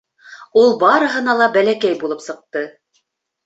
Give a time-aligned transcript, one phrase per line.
[0.61, 2.69] Ул барыһынан дә бәләкәй булып сыҡты.